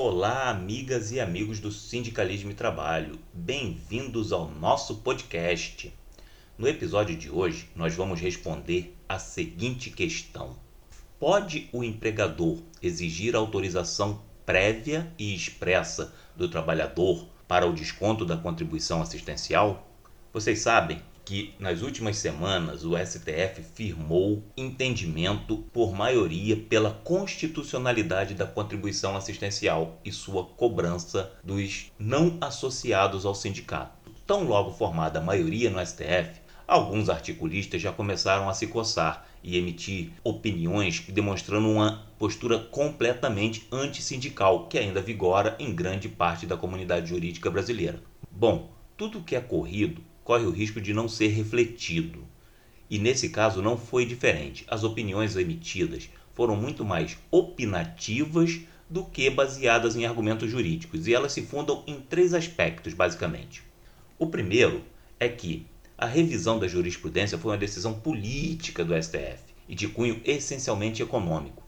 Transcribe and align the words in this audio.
Olá, 0.00 0.48
amigas 0.48 1.10
e 1.10 1.18
amigos 1.18 1.58
do 1.58 1.72
Sindicalismo 1.72 2.52
e 2.52 2.54
Trabalho. 2.54 3.18
Bem-vindos 3.34 4.32
ao 4.32 4.48
nosso 4.48 4.98
podcast. 4.98 5.92
No 6.56 6.68
episódio 6.68 7.16
de 7.16 7.28
hoje, 7.28 7.68
nós 7.74 7.96
vamos 7.96 8.20
responder 8.20 8.96
a 9.08 9.18
seguinte 9.18 9.90
questão: 9.90 10.56
Pode 11.18 11.68
o 11.72 11.82
empregador 11.82 12.60
exigir 12.80 13.34
autorização 13.34 14.22
prévia 14.46 15.12
e 15.18 15.34
expressa 15.34 16.14
do 16.36 16.48
trabalhador 16.48 17.26
para 17.48 17.66
o 17.66 17.74
desconto 17.74 18.24
da 18.24 18.36
contribuição 18.36 19.02
assistencial? 19.02 19.90
Vocês 20.32 20.60
sabem 20.60 21.02
que 21.28 21.52
nas 21.58 21.82
últimas 21.82 22.16
semanas 22.16 22.86
o 22.86 22.96
STF 22.96 23.62
firmou 23.74 24.42
entendimento 24.56 25.58
por 25.74 25.92
maioria 25.92 26.56
pela 26.56 26.90
constitucionalidade 26.90 28.32
da 28.32 28.46
contribuição 28.46 29.14
assistencial 29.14 30.00
e 30.02 30.10
sua 30.10 30.42
cobrança 30.42 31.30
dos 31.44 31.92
não 31.98 32.38
associados 32.40 33.26
ao 33.26 33.34
sindicato. 33.34 34.10
Tão 34.26 34.44
logo 34.44 34.70
formada 34.70 35.18
a 35.18 35.22
maioria 35.22 35.68
no 35.68 35.84
STF, 35.86 36.40
alguns 36.66 37.10
articulistas 37.10 37.82
já 37.82 37.92
começaram 37.92 38.48
a 38.48 38.54
se 38.54 38.66
coçar 38.66 39.28
e 39.44 39.58
emitir 39.58 40.12
opiniões 40.24 41.04
demonstrando 41.10 41.68
uma 41.68 42.06
postura 42.18 42.58
completamente 42.58 43.68
antissindical 43.70 44.66
que 44.66 44.78
ainda 44.78 45.02
vigora 45.02 45.54
em 45.58 45.74
grande 45.74 46.08
parte 46.08 46.46
da 46.46 46.56
comunidade 46.56 47.10
jurídica 47.10 47.50
brasileira. 47.50 48.00
Bom, 48.30 48.72
tudo 48.96 49.22
que 49.22 49.36
é 49.36 49.40
corrido 49.40 50.07
corre 50.28 50.44
o 50.44 50.50
risco 50.50 50.78
de 50.78 50.92
não 50.92 51.08
ser 51.08 51.28
refletido. 51.28 52.22
E 52.90 52.98
nesse 52.98 53.30
caso 53.30 53.62
não 53.62 53.78
foi 53.78 54.04
diferente. 54.04 54.62
As 54.68 54.84
opiniões 54.84 55.34
emitidas 55.36 56.10
foram 56.34 56.54
muito 56.54 56.84
mais 56.84 57.16
opinativas 57.30 58.60
do 58.90 59.06
que 59.06 59.30
baseadas 59.30 59.96
em 59.96 60.04
argumentos 60.04 60.50
jurídicos, 60.50 61.06
e 61.06 61.14
elas 61.14 61.32
se 61.32 61.40
fundam 61.40 61.82
em 61.86 61.98
três 61.98 62.34
aspectos, 62.34 62.92
basicamente. 62.92 63.62
O 64.18 64.26
primeiro 64.26 64.84
é 65.18 65.30
que 65.30 65.64
a 65.96 66.04
revisão 66.04 66.58
da 66.58 66.68
jurisprudência 66.68 67.38
foi 67.38 67.52
uma 67.52 67.56
decisão 67.56 67.94
política 67.94 68.84
do 68.84 69.02
STF 69.02 69.40
e 69.66 69.74
de 69.74 69.88
cunho 69.88 70.20
essencialmente 70.26 71.02
econômico. 71.02 71.66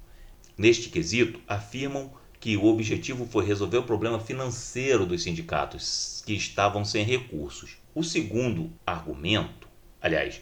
Neste 0.59 0.91
quesito, 0.91 1.41
afirmam 1.49 2.13
que 2.41 2.57
o 2.57 2.65
objetivo 2.65 3.27
foi 3.27 3.45
resolver 3.45 3.77
o 3.77 3.83
problema 3.83 4.19
financeiro 4.19 5.05
dos 5.05 5.23
sindicatos 5.23 6.23
que 6.25 6.33
estavam 6.33 6.87
sem 6.87 7.05
recursos. 7.05 7.77
O 7.95 8.03
segundo 8.03 8.73
argumento, 8.87 9.69
aliás, 10.01 10.41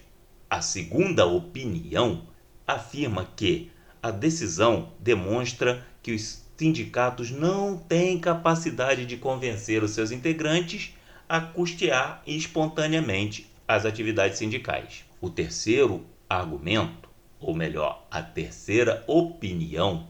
a 0.49 0.61
segunda 0.61 1.27
opinião, 1.27 2.29
afirma 2.65 3.29
que 3.35 3.73
a 4.01 4.13
decisão 4.13 4.93
demonstra 5.01 5.85
que 6.01 6.13
os 6.13 6.47
sindicatos 6.57 7.33
não 7.33 7.77
têm 7.77 8.19
capacidade 8.19 9.05
de 9.05 9.17
convencer 9.17 9.83
os 9.83 9.91
seus 9.91 10.13
integrantes 10.13 10.95
a 11.29 11.41
custear 11.41 12.23
espontaneamente 12.27 13.51
as 13.67 13.85
atividades 13.85 14.39
sindicais. 14.39 15.05
O 15.21 15.29
terceiro 15.29 16.07
argumento, 16.29 17.09
ou 17.41 17.55
melhor, 17.55 18.07
a 18.11 18.23
terceira 18.23 19.05
opinião, 19.07 20.09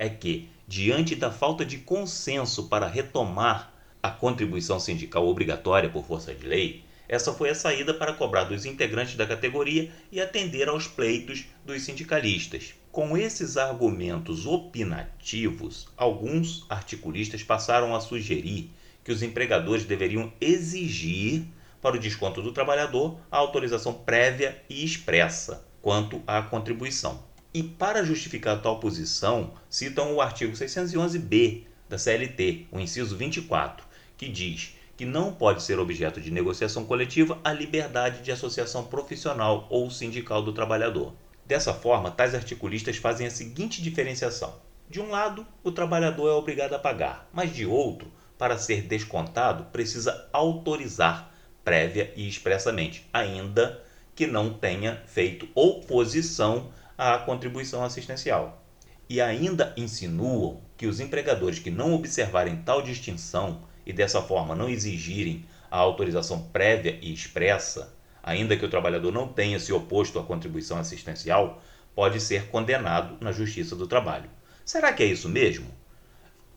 é 0.00 0.08
que, 0.08 0.48
diante 0.66 1.14
da 1.14 1.30
falta 1.30 1.62
de 1.62 1.76
consenso 1.76 2.68
para 2.68 2.88
retomar 2.88 3.70
a 4.02 4.10
contribuição 4.10 4.80
sindical 4.80 5.28
obrigatória 5.28 5.90
por 5.90 6.06
força 6.06 6.34
de 6.34 6.46
lei, 6.46 6.82
essa 7.06 7.34
foi 7.34 7.50
a 7.50 7.54
saída 7.54 7.92
para 7.92 8.14
cobrar 8.14 8.44
dos 8.44 8.64
integrantes 8.64 9.14
da 9.14 9.26
categoria 9.26 9.92
e 10.10 10.18
atender 10.18 10.70
aos 10.70 10.86
pleitos 10.86 11.44
dos 11.66 11.82
sindicalistas. 11.82 12.72
Com 12.90 13.14
esses 13.14 13.58
argumentos 13.58 14.46
opinativos, 14.46 15.86
alguns 15.98 16.64
articulistas 16.70 17.42
passaram 17.42 17.94
a 17.94 18.00
sugerir 18.00 18.70
que 19.04 19.12
os 19.12 19.22
empregadores 19.22 19.84
deveriam 19.84 20.32
exigir 20.40 21.44
para 21.82 21.96
o 21.96 22.00
desconto 22.00 22.40
do 22.40 22.52
trabalhador 22.52 23.18
a 23.30 23.36
autorização 23.36 23.92
prévia 23.92 24.62
e 24.66 24.82
expressa 24.82 25.62
quanto 25.82 26.22
à 26.26 26.40
contribuição. 26.40 27.22
E 27.52 27.64
para 27.64 28.04
justificar 28.04 28.62
tal 28.62 28.78
posição, 28.78 29.54
citam 29.68 30.14
o 30.14 30.20
artigo 30.20 30.52
611-B 30.52 31.64
da 31.88 31.98
CLT, 31.98 32.68
o 32.70 32.78
inciso 32.78 33.16
24, 33.16 33.84
que 34.16 34.28
diz 34.28 34.76
que 34.96 35.04
não 35.04 35.32
pode 35.32 35.64
ser 35.64 35.76
objeto 35.80 36.20
de 36.20 36.30
negociação 36.30 36.84
coletiva 36.84 37.40
a 37.42 37.52
liberdade 37.52 38.22
de 38.22 38.30
associação 38.30 38.84
profissional 38.84 39.66
ou 39.68 39.90
sindical 39.90 40.42
do 40.42 40.52
trabalhador. 40.52 41.12
Dessa 41.44 41.74
forma, 41.74 42.12
tais 42.12 42.36
articulistas 42.36 42.98
fazem 42.98 43.26
a 43.26 43.30
seguinte 43.30 43.82
diferenciação: 43.82 44.54
de 44.88 45.00
um 45.00 45.10
lado, 45.10 45.44
o 45.64 45.72
trabalhador 45.72 46.28
é 46.28 46.32
obrigado 46.32 46.74
a 46.74 46.78
pagar, 46.78 47.28
mas 47.32 47.52
de 47.52 47.66
outro, 47.66 48.12
para 48.38 48.58
ser 48.58 48.82
descontado, 48.82 49.64
precisa 49.72 50.28
autorizar 50.32 51.32
prévia 51.64 52.12
e 52.14 52.28
expressamente, 52.28 53.08
ainda 53.12 53.82
que 54.14 54.26
não 54.26 54.54
tenha 54.54 55.02
feito 55.06 55.48
oposição 55.52 56.70
à 57.00 57.16
contribuição 57.16 57.82
assistencial. 57.82 58.62
E 59.08 59.22
ainda 59.22 59.72
insinuam 59.74 60.60
que 60.76 60.86
os 60.86 61.00
empregadores 61.00 61.58
que 61.58 61.70
não 61.70 61.94
observarem 61.94 62.56
tal 62.56 62.82
distinção 62.82 63.62
e 63.86 63.92
dessa 63.92 64.20
forma 64.20 64.54
não 64.54 64.68
exigirem 64.68 65.46
a 65.70 65.78
autorização 65.78 66.42
prévia 66.52 66.98
e 67.00 67.10
expressa, 67.10 67.96
ainda 68.22 68.54
que 68.54 68.66
o 68.66 68.68
trabalhador 68.68 69.10
não 69.10 69.26
tenha 69.26 69.58
se 69.58 69.72
oposto 69.72 70.18
à 70.18 70.22
contribuição 70.22 70.76
assistencial, 70.76 71.62
pode 71.94 72.20
ser 72.20 72.48
condenado 72.48 73.16
na 73.18 73.32
Justiça 73.32 73.74
do 73.74 73.86
Trabalho. 73.86 74.28
Será 74.62 74.92
que 74.92 75.02
é 75.02 75.06
isso 75.06 75.28
mesmo? 75.28 75.68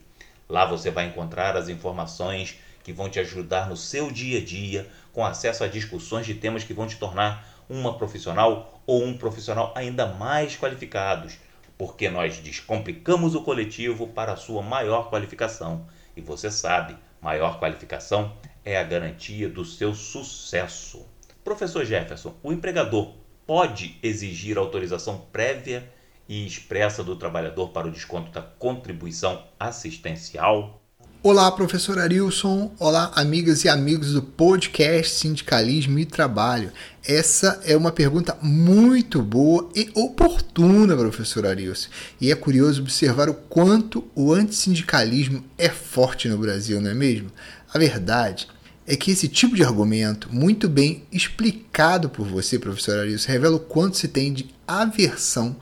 Lá 0.51 0.67
você 0.67 0.91
vai 0.91 1.07
encontrar 1.07 1.57
as 1.57 1.71
informações 1.71 2.59
que 2.85 2.93
vão 2.93 3.09
te 3.09 3.19
ajudar 3.19 3.67
no 3.67 3.77
seu 3.77 4.11
dia 4.11 4.39
a 4.39 4.45
dia, 4.45 4.87
com 5.15 5.25
acesso 5.25 5.65
a 5.65 5.67
discussões 5.67 6.27
de 6.27 6.35
temas 6.35 6.63
que 6.63 6.75
vão 6.75 6.87
te 6.87 6.99
tornar 6.99 7.65
uma 7.71 7.97
profissional 7.97 8.83
ou 8.87 9.03
um 9.03 9.17
profissional 9.17 9.73
ainda 9.75 10.07
mais 10.07 10.59
qualificados, 10.59 11.39
porque 11.79 12.11
nós 12.11 12.37
descomplicamos 12.37 13.35
o 13.35 13.41
coletivo 13.41 14.09
para 14.09 14.35
a 14.35 14.37
sua 14.37 14.61
maior 14.61 15.09
qualificação. 15.09 15.87
E 16.21 16.23
você 16.23 16.51
sabe, 16.51 16.99
maior 17.19 17.59
qualificação 17.59 18.37
é 18.63 18.77
a 18.77 18.85
garantia 18.85 19.49
do 19.49 19.65
seu 19.65 19.95
sucesso. 19.95 21.07
Professor 21.43 21.83
Jefferson, 21.83 22.35
o 22.43 22.53
empregador 22.53 23.15
pode 23.47 23.99
exigir 24.03 24.59
autorização 24.59 25.27
prévia 25.33 25.91
e 26.29 26.47
expressa 26.47 27.03
do 27.03 27.17
trabalhador 27.17 27.71
para 27.71 27.89
o 27.89 27.91
desconto 27.91 28.31
da 28.31 28.43
contribuição 28.43 29.47
assistencial? 29.59 30.80
Olá, 31.23 31.53
professor 31.53 31.99
Arilson. 31.99 32.73
Olá, 32.79 33.13
amigas 33.15 33.63
e 33.65 33.69
amigos 33.69 34.15
do 34.15 34.23
podcast 34.23 35.17
Sindicalismo 35.17 35.99
e 35.99 36.07
Trabalho. 36.07 36.73
Essa 37.07 37.61
é 37.67 37.77
uma 37.77 37.93
pergunta 37.93 38.39
muito 38.41 39.21
boa 39.21 39.69
e 39.77 39.91
oportuna, 39.95 40.97
professor 40.97 41.45
Arilson. 41.45 41.91
E 42.19 42.33
é 42.33 42.35
curioso 42.35 42.81
observar 42.81 43.29
o 43.29 43.35
quanto 43.35 44.03
o 44.15 44.33
antissindicalismo 44.33 45.45
é 45.59 45.69
forte 45.69 46.27
no 46.27 46.39
Brasil, 46.39 46.81
não 46.81 46.91
é 46.91 46.95
mesmo? 46.95 47.31
A 47.75 47.79
verdade 47.79 48.49
é 48.87 48.97
que 48.97 49.11
esse 49.11 49.29
tipo 49.29 49.55
de 49.55 49.63
argumento, 49.63 50.27
muito 50.33 50.71
bem 50.71 51.05
explicado 51.13 52.09
por 52.09 52.27
você, 52.27 52.59
professor 52.59 52.99
Arilson, 52.99 53.31
revela 53.31 53.57
o 53.57 53.61
quanto 53.61 53.99
se 53.99 54.09
tem 54.09 54.33
de 54.33 54.49
aversão 54.67 55.55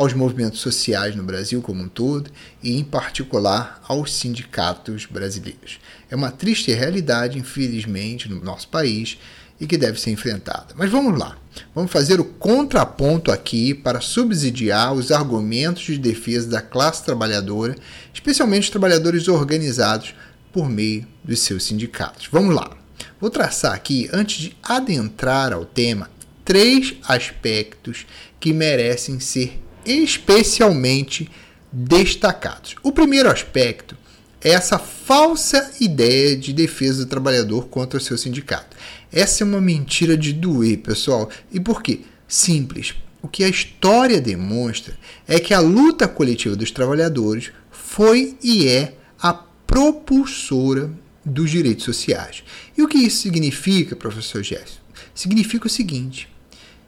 aos 0.00 0.14
movimentos 0.14 0.60
sociais 0.60 1.14
no 1.14 1.22
Brasil 1.22 1.60
como 1.60 1.82
um 1.82 1.88
todo 1.88 2.30
e, 2.62 2.78
em 2.78 2.82
particular, 2.82 3.82
aos 3.86 4.14
sindicatos 4.14 5.04
brasileiros. 5.04 5.78
É 6.10 6.16
uma 6.16 6.30
triste 6.30 6.72
realidade, 6.72 7.38
infelizmente, 7.38 8.26
no 8.26 8.42
nosso 8.42 8.68
país 8.68 9.18
e 9.60 9.66
que 9.66 9.76
deve 9.76 10.00
ser 10.00 10.10
enfrentada. 10.10 10.68
Mas 10.74 10.90
vamos 10.90 11.18
lá. 11.18 11.36
Vamos 11.74 11.92
fazer 11.92 12.18
o 12.18 12.24
contraponto 12.24 13.30
aqui 13.30 13.74
para 13.74 14.00
subsidiar 14.00 14.94
os 14.94 15.12
argumentos 15.12 15.82
de 15.82 15.98
defesa 15.98 16.48
da 16.48 16.62
classe 16.62 17.04
trabalhadora, 17.04 17.76
especialmente 18.14 18.64
os 18.64 18.70
trabalhadores 18.70 19.28
organizados 19.28 20.14
por 20.50 20.66
meio 20.70 21.06
dos 21.22 21.40
seus 21.40 21.64
sindicatos. 21.64 22.26
Vamos 22.32 22.54
lá. 22.54 22.74
Vou 23.20 23.28
traçar 23.28 23.74
aqui, 23.74 24.08
antes 24.14 24.38
de 24.38 24.56
adentrar 24.62 25.52
ao 25.52 25.66
tema, 25.66 26.08
três 26.42 26.94
aspectos 27.06 28.06
que 28.40 28.54
merecem 28.54 29.20
ser 29.20 29.60
especialmente 29.84 31.30
destacados. 31.72 32.74
O 32.82 32.92
primeiro 32.92 33.30
aspecto 33.30 33.96
é 34.42 34.50
essa 34.50 34.78
falsa 34.78 35.72
ideia 35.80 36.36
de 36.36 36.52
defesa 36.52 37.04
do 37.04 37.10
trabalhador 37.10 37.68
contra 37.68 37.98
o 37.98 38.02
seu 38.02 38.16
sindicato. 38.16 38.76
Essa 39.12 39.44
é 39.44 39.46
uma 39.46 39.60
mentira 39.60 40.16
de 40.16 40.32
doer, 40.32 40.78
pessoal. 40.78 41.28
E 41.52 41.60
por 41.60 41.82
quê? 41.82 42.00
Simples. 42.26 42.94
O 43.22 43.28
que 43.28 43.44
a 43.44 43.48
história 43.48 44.20
demonstra 44.20 44.96
é 45.28 45.38
que 45.38 45.52
a 45.52 45.60
luta 45.60 46.08
coletiva 46.08 46.56
dos 46.56 46.70
trabalhadores 46.70 47.52
foi 47.70 48.36
e 48.42 48.66
é 48.66 48.94
a 49.20 49.34
propulsora 49.34 50.90
dos 51.24 51.50
direitos 51.50 51.84
sociais. 51.84 52.42
E 52.76 52.82
o 52.82 52.88
que 52.88 52.98
isso 52.98 53.20
significa, 53.20 53.94
professor 53.94 54.42
Gerson? 54.42 54.80
Significa 55.14 55.66
o 55.66 55.70
seguinte: 55.70 56.28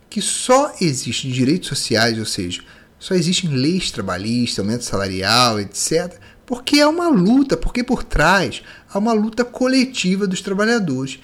que 0.08 0.22
só 0.22 0.74
existem 0.80 1.30
direitos 1.30 1.68
sociais, 1.68 2.18
ou 2.18 2.24
seja, 2.24 2.62
só 3.02 3.14
existem 3.16 3.50
leis 3.50 3.90
trabalhistas, 3.90 4.60
aumento 4.60 4.84
salarial, 4.84 5.58
etc., 5.58 6.20
porque 6.46 6.78
é 6.78 6.86
uma 6.86 7.08
luta, 7.08 7.56
porque 7.56 7.82
por 7.82 8.04
trás 8.04 8.62
há 8.88 8.96
uma 8.96 9.12
luta 9.12 9.44
coletiva 9.44 10.24
dos 10.24 10.40
trabalhadores. 10.40 11.18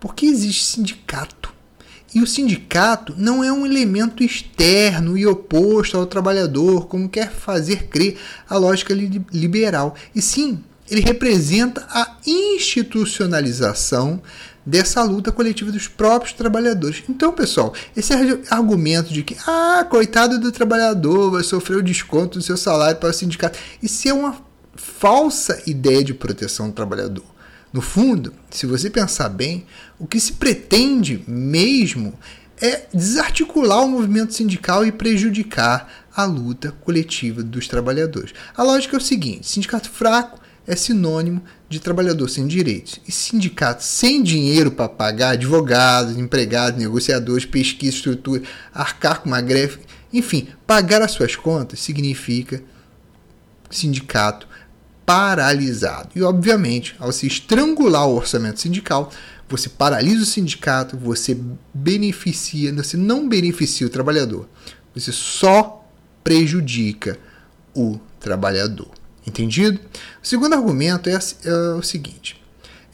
Porque 0.00 0.26
existe 0.26 0.64
sindicato. 0.64 1.54
E 2.12 2.20
o 2.20 2.26
sindicato 2.26 3.14
não 3.16 3.44
é 3.44 3.52
um 3.52 3.64
elemento 3.64 4.24
externo 4.24 5.16
e 5.16 5.24
oposto 5.24 5.96
ao 5.96 6.04
trabalhador, 6.04 6.88
como 6.88 7.08
quer 7.08 7.30
fazer 7.30 7.86
crer 7.86 8.18
a 8.48 8.58
lógica 8.58 8.92
liberal. 9.32 9.94
E 10.16 10.20
sim, 10.20 10.64
ele 10.90 11.00
representa 11.00 11.86
a 11.90 12.16
institucionalização 12.26 14.20
dessa 14.64 15.02
luta 15.02 15.30
coletiva 15.30 15.70
dos 15.70 15.88
próprios 15.88 16.32
trabalhadores. 16.32 17.02
Então, 17.08 17.32
pessoal, 17.32 17.74
esse 17.96 18.12
argumento 18.50 19.12
de 19.12 19.22
que, 19.22 19.36
ah, 19.46 19.86
coitado 19.88 20.38
do 20.38 20.50
trabalhador, 20.50 21.30
vai 21.30 21.42
sofrer 21.42 21.76
o 21.76 21.82
desconto 21.82 22.38
do 22.38 22.44
seu 22.44 22.56
salário 22.56 22.98
para 22.98 23.10
o 23.10 23.12
sindicato, 23.12 23.58
isso 23.82 24.08
é 24.08 24.12
uma 24.12 24.36
falsa 24.74 25.62
ideia 25.66 26.02
de 26.02 26.14
proteção 26.14 26.68
do 26.68 26.74
trabalhador. 26.74 27.24
No 27.72 27.80
fundo, 27.80 28.32
se 28.50 28.66
você 28.66 28.88
pensar 28.88 29.28
bem, 29.28 29.66
o 29.98 30.06
que 30.06 30.20
se 30.20 30.34
pretende 30.34 31.24
mesmo 31.26 32.14
é 32.62 32.86
desarticular 32.94 33.84
o 33.84 33.88
movimento 33.88 34.32
sindical 34.32 34.86
e 34.86 34.92
prejudicar 34.92 35.92
a 36.14 36.24
luta 36.24 36.72
coletiva 36.84 37.42
dos 37.42 37.66
trabalhadores. 37.66 38.32
A 38.56 38.62
lógica 38.62 38.96
é 38.96 38.98
o 38.98 39.02
seguinte: 39.02 39.48
sindicato 39.48 39.90
fraco 39.90 40.40
é 40.66 40.74
sinônimo 40.74 41.42
de 41.68 41.80
trabalhador 41.80 42.28
sem 42.28 42.46
direitos. 42.46 42.98
E 43.06 43.12
sindicato 43.12 43.82
sem 43.82 44.22
dinheiro 44.22 44.70
para 44.70 44.88
pagar 44.88 45.30
advogados, 45.30 46.16
empregados, 46.16 46.78
negociadores, 46.78 47.44
pesquisa, 47.44 47.96
estrutura, 47.96 48.42
arcar 48.72 49.20
com 49.20 49.28
uma 49.28 49.40
greve, 49.40 49.80
enfim, 50.12 50.48
pagar 50.66 51.02
as 51.02 51.10
suas 51.10 51.36
contas 51.36 51.80
significa 51.80 52.62
sindicato 53.70 54.46
paralisado. 55.04 56.10
E, 56.14 56.22
obviamente, 56.22 56.94
ao 56.98 57.12
se 57.12 57.26
estrangular 57.26 58.06
o 58.06 58.16
orçamento 58.16 58.60
sindical, 58.60 59.10
você 59.48 59.68
paralisa 59.68 60.22
o 60.22 60.26
sindicato, 60.26 60.96
você 60.96 61.38
beneficia, 61.72 62.72
você 62.72 62.96
não 62.96 63.28
beneficia 63.28 63.86
o 63.86 63.90
trabalhador, 63.90 64.48
você 64.94 65.12
só 65.12 65.84
prejudica 66.22 67.18
o 67.74 67.98
trabalhador. 68.18 69.03
Entendido? 69.26 69.80
O 70.22 70.26
segundo 70.26 70.54
argumento 70.54 71.08
é, 71.08 71.18
é 71.44 71.52
o 71.74 71.82
seguinte: 71.82 72.40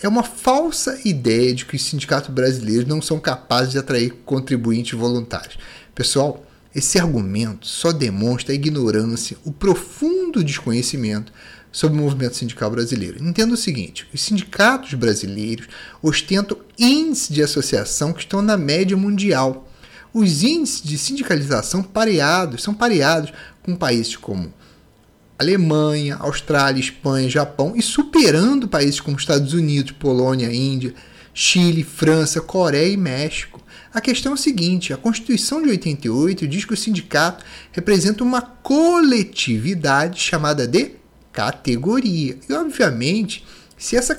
é 0.03 0.09
uma 0.09 0.23
falsa 0.23 0.99
ideia 1.05 1.55
de 1.55 1.65
que 1.67 1.77
os 1.77 1.85
sindicatos 1.85 2.31
brasileiros 2.31 2.87
não 2.87 3.03
são 3.03 3.19
capazes 3.19 3.73
de 3.73 3.79
atrair 3.79 4.15
contribuintes 4.25 4.99
voluntários. 4.99 5.59
Pessoal, 5.95 6.47
esse 6.75 6.99
argumento 6.99 7.67
só 7.67 7.93
demonstra 7.93 8.53
a 8.53 8.55
ignorância, 8.55 9.37
o 9.45 9.53
profundo 9.53 10.45
desconhecimento 10.45 11.33
sobre 11.73 11.99
o 11.99 12.03
movimento 12.03 12.37
sindical 12.37 12.71
brasileiro. 12.71 13.23
Entenda 13.23 13.55
o 13.55 13.59
seguinte: 13.59 14.07
os 14.13 14.23
sindicatos 14.23 14.95
brasileiros 14.95 15.69
ostentam 16.03 16.57
índices 16.79 17.35
de 17.35 17.43
associação 17.43 18.13
que 18.13 18.21
estão 18.21 18.41
na 18.41 18.57
média 18.57 18.97
mundial. 18.97 19.69
Os 20.13 20.43
índices 20.43 20.83
de 20.83 20.99
sindicalização 20.99 21.83
pareados 21.83 22.63
são 22.63 22.75
pareados 22.75 23.33
com 23.63 23.77
países 23.77 24.17
como 24.17 24.53
Alemanha, 25.41 26.17
Austrália, 26.17 26.79
Espanha, 26.79 27.31
Japão 27.31 27.73
e 27.75 27.81
superando 27.81 28.69
países 28.69 29.01
como 29.01 29.17
Estados 29.17 29.55
Unidos, 29.55 29.93
Polônia, 29.93 30.53
Índia, 30.53 30.95
Chile, 31.33 31.83
França, 31.83 32.43
Coreia 32.43 32.93
e 32.93 32.97
México. 32.97 33.59
A 33.95 34.03
questão 34.03 34.33
é 34.33 34.35
o 34.35 34.39
seguinte: 34.39 34.93
a 34.93 34.99
Constituição 34.99 35.63
de 35.63 35.71
88 35.71 36.47
diz 36.47 36.67
que 36.67 36.75
o 36.75 36.77
sindicato 36.77 37.43
representa 37.73 38.23
uma 38.23 38.43
coletividade 38.43 40.21
chamada 40.21 40.67
de 40.67 40.93
categoria. 41.33 42.37
E, 42.47 42.53
obviamente, 42.53 43.47
se 43.79 43.97
essa 43.97 44.15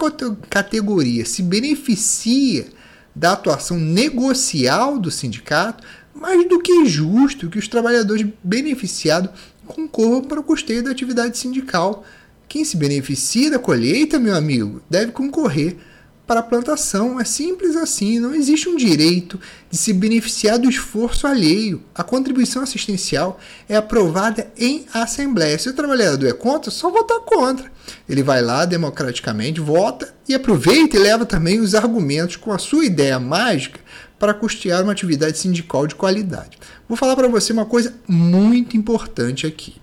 categoria 0.50 1.23
se 1.23 1.44
beneficia 1.44 2.65
da 3.15 3.33
atuação 3.33 3.77
negocial 3.77 4.97
do 4.97 5.12
sindicato, 5.12 5.83
mais 6.15 6.47
do 6.50 6.59
que 6.59 6.85
justo 6.85 7.50
que 7.50 7.59
os 7.59 7.68
trabalhadores 7.68 8.25
beneficiados 8.44 9.29
concorram 9.65 10.21
para 10.21 10.39
o 10.39 10.43
custeio 10.43 10.83
da 10.83 10.91
atividade 10.91 11.37
sindical. 11.37 12.03
Quem 12.47 12.65
se 12.65 12.75
beneficia 12.77 13.51
da 13.51 13.59
colheita, 13.59 14.19
meu 14.19 14.35
amigo, 14.35 14.81
deve 14.89 15.11
concorrer 15.11 15.77
para 16.27 16.39
a 16.39 16.43
plantação. 16.43 17.19
É 17.19 17.25
simples 17.25 17.75
assim. 17.75 18.19
Não 18.19 18.33
existe 18.33 18.69
um 18.69 18.75
direito 18.75 19.39
de 19.69 19.77
se 19.77 19.91
beneficiar 19.91 20.57
do 20.57 20.69
esforço 20.69 21.27
alheio. 21.27 21.81
A 21.93 22.03
contribuição 22.03 22.61
assistencial 22.61 23.39
é 23.67 23.75
aprovada 23.75 24.51
em 24.57 24.85
assembleia. 24.93 25.57
Se 25.59 25.69
o 25.69 25.73
trabalhador 25.73 26.27
é 26.27 26.33
contra, 26.33 26.71
só 26.71 26.89
votar 26.89 27.19
contra. 27.19 27.71
Ele 28.07 28.23
vai 28.23 28.41
lá 28.41 28.65
democraticamente, 28.65 29.59
vota 29.59 30.13
e 30.27 30.33
aproveita 30.33 30.95
e 30.95 30.99
leva 30.99 31.25
também 31.25 31.59
os 31.59 31.75
argumentos 31.75 32.37
com 32.37 32.51
a 32.51 32.57
sua 32.57 32.85
ideia 32.85 33.19
mágica 33.19 33.80
para 34.21 34.35
custear 34.35 34.83
uma 34.83 34.92
atividade 34.92 35.40
sindical 35.40 35.87
de 35.87 35.95
qualidade. 35.95 36.59
Vou 36.87 36.95
falar 36.95 37.16
para 37.16 37.28
você 37.28 37.51
uma 37.51 37.66
coisa 37.66 37.95
muito 38.07 38.78
importante 38.78 39.47
aqui. 39.47 39.81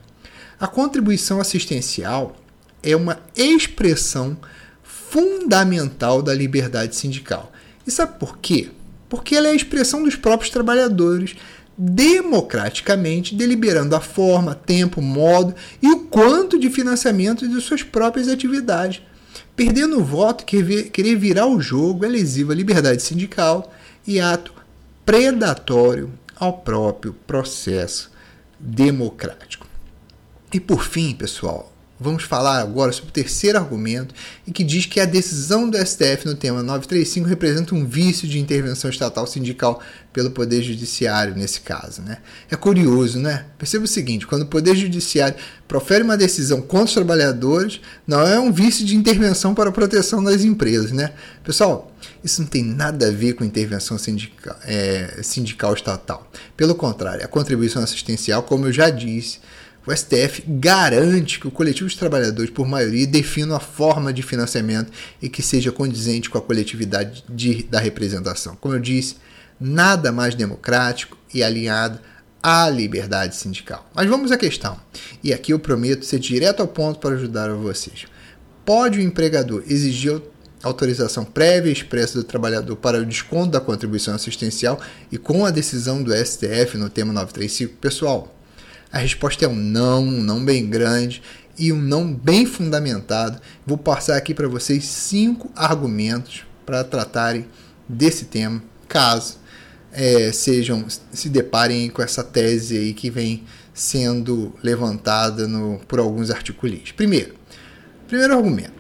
A 0.60 0.68
contribuição 0.68 1.40
assistencial 1.40 2.36
é 2.80 2.94
uma 2.94 3.18
expressão 3.36 4.38
fundamental 4.84 6.22
da 6.22 6.32
liberdade 6.32 6.94
sindical. 6.94 7.50
E 7.84 7.90
sabe 7.90 8.16
por 8.16 8.38
quê? 8.38 8.70
Porque 9.08 9.34
ela 9.34 9.48
é 9.48 9.50
a 9.50 9.56
expressão 9.56 10.04
dos 10.04 10.14
próprios 10.14 10.52
trabalhadores 10.52 11.34
democraticamente 11.76 13.34
deliberando 13.34 13.96
a 13.96 14.00
forma, 14.00 14.54
tempo, 14.54 15.02
modo 15.02 15.52
e 15.82 15.90
o 15.90 16.04
quanto 16.04 16.60
de 16.60 16.70
financiamento 16.70 17.48
de 17.48 17.60
suas 17.60 17.82
próprias 17.82 18.28
atividades. 18.28 19.02
Perdendo 19.56 19.98
o 19.98 20.04
voto, 20.04 20.44
querer 20.44 21.16
virar 21.16 21.46
o 21.46 21.60
jogo 21.60 22.04
é 22.04 22.08
lesivo 22.08 22.52
à 22.52 22.54
liberdade 22.54 23.02
sindical, 23.02 23.72
e 24.08 24.18
ato 24.18 24.54
predatório 25.04 26.10
ao 26.34 26.54
próprio 26.54 27.12
processo 27.12 28.10
democrático. 28.58 29.66
E 30.50 30.58
por 30.58 30.82
fim, 30.82 31.14
pessoal, 31.14 31.70
vamos 32.00 32.22
falar 32.22 32.60
agora 32.60 32.92
sobre 32.92 33.10
o 33.10 33.12
terceiro 33.12 33.58
argumento 33.58 34.14
e 34.46 34.52
que 34.52 34.62
diz 34.62 34.86
que 34.86 35.00
a 35.00 35.04
decisão 35.04 35.68
do 35.68 35.76
STF 35.76 36.26
no 36.26 36.34
tema 36.34 36.62
935 36.62 37.26
representa 37.26 37.74
um 37.74 37.84
vício 37.84 38.28
de 38.28 38.38
intervenção 38.38 38.88
estatal 38.88 39.26
sindical 39.26 39.80
pelo 40.12 40.30
Poder 40.30 40.62
Judiciário 40.62 41.34
nesse 41.34 41.60
caso. 41.60 42.02
Né? 42.02 42.18
É 42.50 42.56
curioso, 42.56 43.18
né? 43.18 43.46
Perceba 43.58 43.84
o 43.84 43.88
seguinte: 43.88 44.26
quando 44.26 44.42
o 44.42 44.46
Poder 44.46 44.76
Judiciário 44.76 45.36
profere 45.66 46.02
uma 46.04 46.16
decisão 46.16 46.60
contra 46.60 46.86
os 46.86 46.94
trabalhadores, 46.94 47.80
não 48.06 48.22
é 48.22 48.38
um 48.38 48.52
vício 48.52 48.84
de 48.84 48.96
intervenção 48.96 49.54
para 49.54 49.68
a 49.68 49.72
proteção 49.72 50.22
das 50.22 50.42
empresas. 50.42 50.92
Né? 50.92 51.12
Pessoal, 51.44 51.92
isso 52.22 52.40
não 52.40 52.48
tem 52.48 52.64
nada 52.64 53.08
a 53.08 53.10
ver 53.10 53.34
com 53.34 53.44
intervenção 53.44 53.98
sindical, 53.98 54.56
é, 54.64 55.20
sindical 55.22 55.74
estatal. 55.74 56.30
Pelo 56.56 56.74
contrário, 56.74 57.24
a 57.24 57.28
contribuição 57.28 57.82
assistencial, 57.82 58.42
como 58.42 58.66
eu 58.66 58.72
já 58.72 58.88
disse, 58.90 59.40
o 59.88 59.96
STF 59.96 60.44
garante 60.46 61.40
que 61.40 61.48
o 61.48 61.50
coletivo 61.50 61.88
de 61.88 61.96
trabalhadores, 61.96 62.50
por 62.50 62.68
maioria, 62.68 63.06
defina 63.06 63.56
a 63.56 63.60
forma 63.60 64.12
de 64.12 64.22
financiamento 64.22 64.92
e 65.20 65.30
que 65.30 65.40
seja 65.40 65.72
condizente 65.72 66.28
com 66.28 66.36
a 66.36 66.42
coletividade 66.42 67.24
de, 67.26 67.62
da 67.62 67.80
representação. 67.80 68.54
Como 68.56 68.74
eu 68.74 68.80
disse, 68.80 69.16
nada 69.58 70.12
mais 70.12 70.34
democrático 70.34 71.16
e 71.32 71.42
alinhado 71.42 71.98
à 72.42 72.68
liberdade 72.68 73.34
sindical. 73.34 73.90
Mas 73.94 74.06
vamos 74.06 74.30
à 74.30 74.36
questão. 74.36 74.78
E 75.24 75.32
aqui 75.32 75.54
eu 75.54 75.58
prometo 75.58 76.04
ser 76.04 76.18
direto 76.18 76.60
ao 76.60 76.68
ponto 76.68 77.00
para 77.00 77.14
ajudar 77.14 77.50
vocês. 77.54 78.04
Pode 78.66 78.98
o 78.98 79.02
empregador 79.02 79.62
exigir 79.66 80.20
autorização 80.62 81.24
prévia 81.24 81.70
e 81.70 81.72
expressa 81.72 82.18
do 82.18 82.24
trabalhador 82.24 82.76
para 82.76 82.98
o 82.98 83.06
desconto 83.06 83.52
da 83.52 83.60
contribuição 83.60 84.14
assistencial 84.14 84.78
e 85.10 85.16
com 85.16 85.46
a 85.46 85.50
decisão 85.50 86.02
do 86.02 86.12
STF 86.14 86.76
no 86.76 86.90
tema 86.90 87.10
935, 87.12 87.76
pessoal, 87.76 88.37
a 88.92 88.98
resposta 88.98 89.44
é 89.44 89.48
um 89.48 89.54
não, 89.54 90.02
um 90.02 90.22
não 90.22 90.44
bem 90.44 90.66
grande 90.66 91.22
e 91.58 91.72
um 91.72 91.80
não 91.80 92.12
bem 92.12 92.46
fundamentado. 92.46 93.40
Vou 93.66 93.76
passar 93.76 94.16
aqui 94.16 94.34
para 94.34 94.48
vocês 94.48 94.84
cinco 94.84 95.50
argumentos 95.54 96.44
para 96.64 96.84
tratarem 96.84 97.46
desse 97.88 98.26
tema, 98.26 98.62
caso 98.86 99.38
é, 99.92 100.30
sejam 100.32 100.86
se 101.12 101.28
deparem 101.28 101.88
com 101.88 102.02
essa 102.02 102.22
tese 102.22 102.76
aí 102.76 102.92
que 102.92 103.10
vem 103.10 103.44
sendo 103.72 104.54
levantada 104.62 105.46
no, 105.46 105.78
por 105.86 105.98
alguns 105.98 106.30
articulistas. 106.30 106.92
Primeiro, 106.92 107.34
primeiro 108.06 108.34
argumento. 108.34 108.78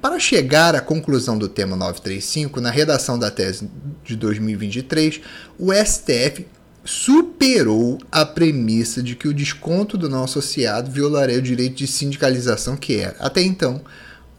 Para 0.00 0.18
chegar 0.18 0.74
à 0.74 0.80
conclusão 0.80 1.38
do 1.38 1.48
tema 1.48 1.76
935, 1.76 2.60
na 2.60 2.70
redação 2.70 3.18
da 3.18 3.30
tese 3.30 3.70
de 4.04 4.14
2023, 4.16 5.20
o 5.58 5.72
STF 5.72 6.46
superou 6.84 7.98
a 8.12 8.26
premissa 8.26 9.02
de 9.02 9.16
que 9.16 9.26
o 9.26 9.34
desconto 9.34 9.96
do 9.96 10.08
não 10.08 10.24
associado 10.24 10.90
violaria 10.90 11.38
o 11.38 11.42
direito 11.42 11.76
de 11.76 11.86
sindicalização, 11.86 12.76
que 12.76 12.96
era, 12.96 13.16
até 13.18 13.42
então, 13.42 13.80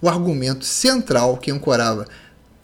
o 0.01 0.07
argumento 0.07 0.63
central 0.63 1.37
que 1.37 1.49
ancorava 1.49 2.07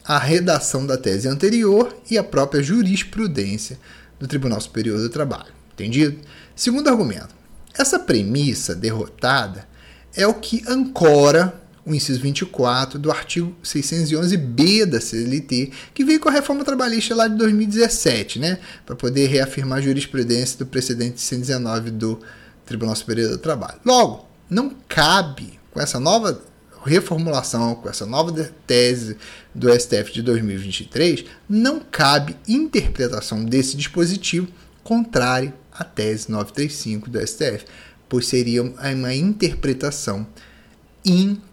a 0.05 0.17
redação 0.17 0.85
da 0.85 0.97
tese 0.97 1.27
anterior 1.27 1.95
e 2.09 2.17
a 2.17 2.23
própria 2.23 2.61
jurisprudência 2.61 3.79
do 4.19 4.27
Tribunal 4.27 4.61
Superior 4.61 4.99
do 4.99 5.09
Trabalho. 5.09 5.53
Entendido? 5.73 6.19
Segundo 6.55 6.89
argumento, 6.89 7.29
essa 7.73 7.97
premissa 7.97 8.75
derrotada 8.75 9.67
é 10.15 10.27
o 10.27 10.33
que 10.33 10.63
ancora 10.67 11.60
o 11.85 11.93
inciso 11.93 12.21
24 12.21 12.99
do 12.99 13.11
artigo 13.11 13.55
611b 13.63 14.85
da 14.85 15.01
CLT, 15.01 15.71
que 15.93 16.03
veio 16.03 16.19
com 16.19 16.29
a 16.29 16.31
reforma 16.31 16.63
trabalhista 16.63 17.15
lá 17.15 17.27
de 17.27 17.35
2017, 17.35 18.39
né, 18.39 18.59
para 18.85 18.95
poder 18.95 19.27
reafirmar 19.27 19.79
a 19.79 19.81
jurisprudência 19.81 20.59
do 20.59 20.65
precedente 20.65 21.19
119 21.19 21.91
do 21.91 22.19
Tribunal 22.65 22.95
Superior 22.95 23.31
do 23.31 23.37
Trabalho. 23.37 23.79
Logo, 23.83 24.27
não 24.49 24.75
cabe 24.87 25.59
com 25.71 25.79
essa 25.79 25.99
nova 25.99 26.41
reformulação, 26.83 27.75
com 27.75 27.89
essa 27.89 28.05
nova 28.05 28.31
tese 28.65 29.17
do 29.53 29.71
STF 29.71 30.11
de 30.11 30.21
2023, 30.21 31.25
não 31.47 31.79
cabe 31.79 32.35
interpretação 32.47 33.43
desse 33.43 33.77
dispositivo 33.77 34.47
contrária 34.83 35.53
à 35.71 35.83
tese 35.83 36.31
935 36.31 37.09
do 37.09 37.19
STF, 37.25 37.65
pois 38.09 38.27
seria 38.27 38.63
uma 38.63 39.13
interpretação 39.13 40.27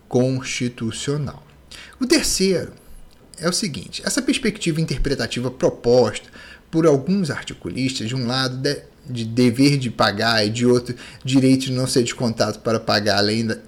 inconstitucional. 0.09 1.47
O 2.00 2.07
terceiro 2.07 2.73
é 3.38 3.49
o 3.49 3.53
seguinte: 3.53 4.03
essa 4.05 4.23
perspectiva 4.23 4.81
interpretativa 4.81 5.50
proposta 5.50 6.29
por 6.71 6.87
alguns 6.87 7.31
articulistas, 7.31 8.09
de 8.09 8.17
um 8.17 8.27
lado 8.27 8.57
de, 8.57 8.83
de 9.07 9.25
dever 9.25 9.79
de 9.79 9.91
pagar 9.91 10.45
e 10.45 10.50
de 10.50 10.67
outro 10.67 10.95
direito 11.25 11.67
de 11.67 11.73
não 11.73 11.87
ser 11.87 12.03
descontado 12.03 12.59
para 12.61 12.81
pagar 12.81 13.19
além 13.19 13.47
da, 13.47 13.59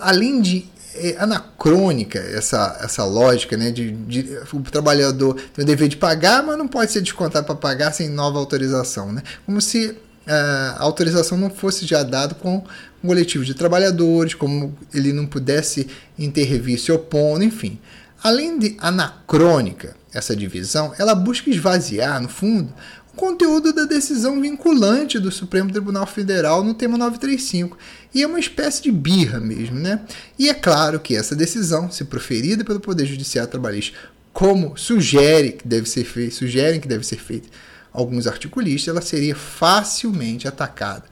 além 0.00 0.40
de 0.40 0.68
é 0.92 1.16
anacrônica 1.20 2.18
essa, 2.18 2.76
essa 2.82 3.04
lógica, 3.04 3.56
né? 3.56 3.70
De, 3.70 3.92
de, 3.92 4.38
o 4.52 4.60
trabalhador 4.60 5.40
tem 5.54 5.62
o 5.62 5.66
dever 5.66 5.88
de 5.88 5.96
pagar, 5.96 6.42
mas 6.42 6.58
não 6.58 6.66
pode 6.66 6.90
ser 6.90 7.00
descontado 7.00 7.46
para 7.46 7.54
pagar 7.54 7.92
sem 7.92 8.08
nova 8.08 8.40
autorização, 8.40 9.12
né? 9.12 9.22
Como 9.46 9.60
se 9.60 9.96
a 10.26 10.76
autorização 10.78 11.36
não 11.38 11.50
fosse 11.50 11.86
já 11.86 12.02
dada 12.02 12.34
com 12.34 12.62
um 13.02 13.08
coletivo 13.08 13.44
de 13.44 13.54
trabalhadores, 13.54 14.34
como 14.34 14.76
ele 14.92 15.12
não 15.12 15.26
pudesse 15.26 15.86
intervir 16.18 16.78
se 16.78 16.92
opondo, 16.92 17.44
enfim. 17.44 17.78
Além 18.22 18.58
de 18.58 18.76
anacrônica 18.78 19.96
essa 20.12 20.36
divisão, 20.36 20.92
ela 20.98 21.14
busca 21.14 21.48
esvaziar, 21.48 22.20
no 22.20 22.28
fundo, 22.28 22.72
conteúdo 23.16 23.72
da 23.72 23.84
decisão 23.84 24.40
vinculante 24.40 25.18
do 25.18 25.30
Supremo 25.30 25.70
Tribunal 25.70 26.06
Federal 26.06 26.62
no 26.64 26.74
tema 26.74 26.96
935. 26.96 27.76
E 28.14 28.22
é 28.22 28.26
uma 28.26 28.40
espécie 28.40 28.82
de 28.82 28.90
birra 28.90 29.38
mesmo, 29.38 29.78
né? 29.78 30.00
E 30.38 30.48
é 30.48 30.54
claro 30.54 31.00
que 31.00 31.16
essa 31.16 31.36
decisão, 31.36 31.90
se 31.90 32.04
proferida 32.04 32.64
pelo 32.64 32.80
Poder 32.80 33.06
Judiciário 33.06 33.50
Trabalhista, 33.50 33.96
como 34.32 34.76
sugere 34.76 35.52
que 35.52 35.66
deve 35.66 35.88
ser 35.88 36.04
feito, 36.04 36.34
sugerem 36.34 36.80
que 36.80 36.88
deve 36.88 37.04
ser 37.04 37.18
feita 37.18 37.48
alguns 37.92 38.26
articulistas, 38.26 38.88
ela 38.88 39.02
seria 39.02 39.34
facilmente 39.34 40.46
atacada 40.46 41.04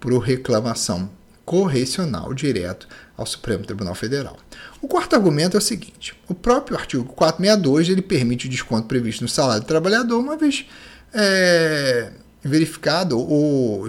por 0.00 0.16
reclamação 0.18 1.10
correcional 1.44 2.34
direto 2.34 2.88
ao 3.16 3.24
Supremo 3.24 3.64
Tribunal 3.64 3.94
Federal. 3.94 4.36
O 4.82 4.88
quarto 4.88 5.14
argumento 5.14 5.56
é 5.56 5.58
o 5.58 5.62
seguinte: 5.62 6.14
o 6.28 6.34
próprio 6.34 6.76
artigo 6.76 7.04
462 7.04 7.88
ele 7.88 8.02
permite 8.02 8.46
o 8.46 8.50
desconto 8.50 8.88
previsto 8.88 9.22
no 9.22 9.28
salário 9.28 9.62
do 9.62 9.66
trabalhador, 9.66 10.18
uma 10.18 10.36
vez 10.36 10.66
é, 11.14 12.10
verificado 12.42 13.18
ou 13.18 13.86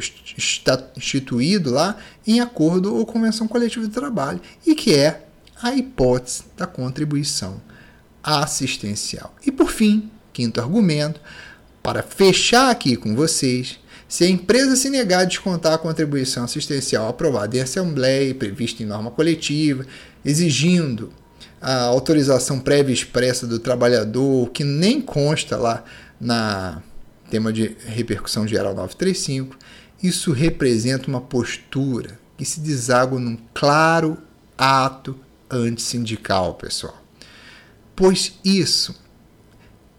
instituído 0.95 1.71
lá 1.71 1.97
em 2.25 2.39
acordo 2.39 2.95
ou 2.95 3.05
convenção 3.05 3.47
coletiva 3.47 3.85
de 3.85 3.91
trabalho 3.91 4.39
e 4.65 4.75
que 4.75 4.93
é 4.93 5.23
a 5.61 5.73
hipótese 5.73 6.43
da 6.55 6.67
contribuição 6.67 7.59
assistencial. 8.23 9.33
E 9.45 9.51
por 9.51 9.71
fim, 9.71 10.11
quinto 10.31 10.61
argumento, 10.61 11.19
para 11.87 12.03
fechar 12.03 12.69
aqui 12.69 12.97
com 12.97 13.15
vocês, 13.15 13.79
se 14.09 14.25
a 14.25 14.29
empresa 14.29 14.75
se 14.75 14.89
negar 14.89 15.21
a 15.21 15.23
descontar 15.23 15.71
a 15.71 15.77
contribuição 15.77 16.43
assistencial 16.43 17.07
aprovada 17.07 17.55
em 17.55 17.61
assembleia, 17.61 18.35
prevista 18.35 18.83
em 18.83 18.85
norma 18.85 19.09
coletiva, 19.09 19.85
exigindo 20.25 21.13
a 21.61 21.83
autorização 21.83 22.59
prévia 22.59 22.91
expressa 22.91 23.47
do 23.47 23.57
trabalhador, 23.57 24.49
que 24.49 24.65
nem 24.65 24.99
consta 24.99 25.55
lá 25.55 25.85
na 26.19 26.83
tema 27.29 27.53
de 27.53 27.77
repercussão 27.85 28.45
geral 28.45 28.75
935, 28.75 29.57
isso 30.03 30.33
representa 30.33 31.07
uma 31.07 31.21
postura 31.21 32.19
que 32.37 32.43
se 32.43 32.59
deságua 32.59 33.17
num 33.17 33.37
claro 33.53 34.17
ato 34.57 35.17
antissindical, 35.49 36.55
pessoal. 36.55 37.01
Pois 37.95 38.33
isso 38.43 39.06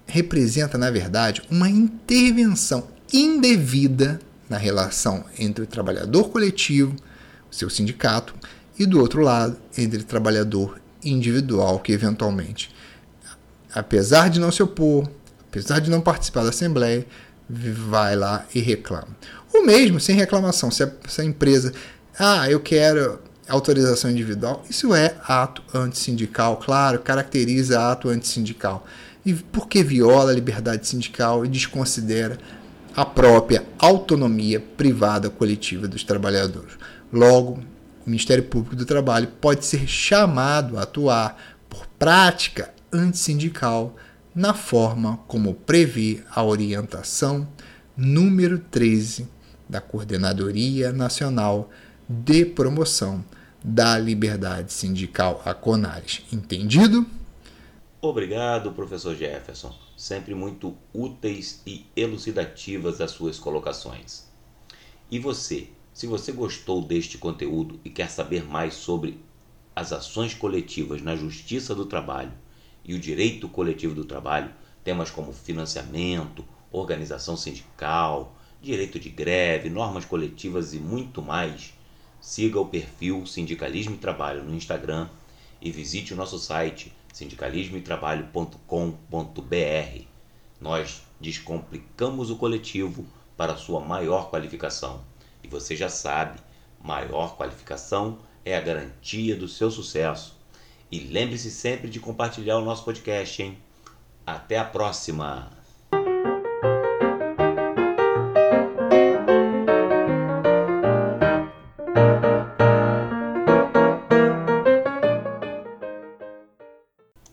representa, 0.09 0.79
na 0.79 0.91
verdade, 0.91 1.43
uma 1.51 1.69
intervenção 1.69 2.89
indevida 3.13 4.19
na 4.49 4.57
relação 4.57 5.25
entre 5.39 5.63
o 5.65 5.67
trabalhador 5.67 6.31
coletivo, 6.31 6.97
seu 7.51 7.69
sindicato, 7.69 8.35
e 8.79 8.87
do 8.87 8.99
outro 9.01 9.21
lado, 9.21 9.57
entre 9.77 10.01
o 10.01 10.05
trabalhador 10.05 10.81
individual 11.05 11.79
que 11.79 11.93
eventualmente, 11.93 12.75
apesar 13.75 14.29
de 14.31 14.41
não 14.41 14.51
se 14.51 14.63
opor, 14.63 15.09
apesar 15.49 15.81
de 15.81 15.91
não 15.91 16.01
participar 16.01 16.43
da 16.43 16.51
Assembleia, 16.51 17.07
vai 17.49 18.17
lá 18.17 18.47
e 18.55 18.61
reclama. 18.61 19.09
O 19.53 19.65
mesmo 19.65 20.01
sem 20.01 20.15
reclamação, 20.15 20.71
se 20.71 20.83
a, 20.83 20.91
se 21.07 21.21
a 21.21 21.25
empresa, 21.25 21.73
ah, 22.19 22.49
eu 22.51 22.61
quero 22.61 23.21
autorização 23.49 24.11
individual, 24.11 24.63
isso 24.69 24.95
é 24.95 25.17
ato 25.27 25.63
antissindical, 25.75 26.59
claro, 26.59 26.99
caracteriza 27.01 27.91
ato 27.91 28.11
antissindical. 28.11 28.87
E 29.25 29.35
porque 29.35 29.83
viola 29.83 30.31
a 30.31 30.35
liberdade 30.35 30.87
sindical 30.87 31.45
e 31.45 31.49
desconsidera 31.49 32.39
a 32.95 33.05
própria 33.05 33.65
autonomia 33.79 34.59
privada 34.59 35.31
coletiva 35.31 35.87
dos 35.87 36.03
trabalhadores. 36.03 36.73
Logo, 37.13 37.61
o 38.07 38.11
Ministério 38.11 38.45
Público 38.45 38.75
do 38.75 38.87
Trabalho 38.87 39.29
pode 39.41 39.65
ser 39.65 39.87
chamado 39.87 40.79
a 40.79 40.83
atuar 40.83 41.37
por 41.69 41.87
prática 41.99 42.73
antissindical 42.93 43.95
na 44.35 44.55
forma 44.55 45.19
como 45.29 45.55
prevê 45.55 46.23
a 46.31 46.43
orientação 46.43 47.47
número 47.97 48.59
13 48.59 49.29
da 49.69 49.81
Coordenadoria 49.81 50.93
Nacional 50.93 51.71
de 52.09 52.45
Promoção 52.45 53.25
da 53.63 53.99
Liberdade 53.99 54.73
Sindical, 54.73 55.43
a 55.45 55.53
CONARES. 55.53 56.23
Entendido? 56.33 57.07
Obrigado, 58.01 58.71
professor 58.71 59.17
Jefferson. 59.17 59.75
Sempre 59.97 60.33
muito 60.33 60.77
úteis 60.95 61.61
e 61.67 61.85
elucidativas 61.97 63.01
as 63.01 63.11
suas 63.11 63.41
colocações. 63.41 64.29
E 65.11 65.19
você, 65.19 65.67
se 65.93 66.07
você 66.07 66.31
gostou 66.31 66.81
deste 66.81 67.19
conteúdo 67.19 67.81
e 67.85 67.91
quer 67.91 68.09
saber 68.09 68.45
mais 68.45 68.75
sobre 68.75 69.19
as 69.75 69.93
ações 69.93 70.33
coletivas 70.33 71.03
na 71.03 71.17
Justiça 71.17 71.75
do 71.75 71.87
Trabalho, 71.87 72.33
e 72.85 72.95
o 72.95 73.01
direito 73.01 73.49
coletivo 73.49 73.97
do 73.97 74.05
trabalho, 74.05 74.55
temas 74.85 75.11
como 75.11 75.33
financiamento, 75.33 76.45
organização 76.71 77.37
sindical, 77.37 78.37
direito 78.63 79.01
de 79.01 79.11
greve, 79.11 79.69
normas 79.69 80.05
coletivas 80.05 80.73
e 80.73 80.79
muito 80.79 81.21
mais, 81.21 81.75
siga 82.21 82.61
o 82.61 82.67
perfil 82.67 83.27
Sindicalismo 83.27 83.97
e 83.97 83.99
Trabalho 83.99 84.45
no 84.45 84.55
Instagram 84.55 85.09
e 85.61 85.73
visite 85.73 86.15
o 86.15 86.17
nosso 86.17 86.39
site 86.39 86.93
sindicalismoetrabalho.com.br. 87.19 90.05
Nós 90.61 91.03
descomplicamos 91.21 92.31
o 92.31 92.37
coletivo 92.37 93.05
para 93.37 93.57
sua 93.57 93.81
maior 93.81 94.31
qualificação. 94.31 95.03
E 95.43 95.49
você 95.49 95.75
já 95.75 95.89
sabe, 95.89 96.39
maior 96.81 97.37
qualificação 97.37 98.21
é 98.45 98.57
a 98.57 98.61
garantia 98.61 99.35
do 99.35 99.49
seu 99.49 99.69
sucesso. 99.71 100.39
E 100.91 101.01
lembre-se 101.01 101.51
sempre 101.51 101.91
de 101.91 102.01
compartilhar 102.01 102.59
o 102.59 102.65
nosso 102.65 102.85
podcast, 102.85 103.43
hein? 103.43 103.59
Até 104.25 104.59
a 104.59 104.65
próxima! 104.65 105.58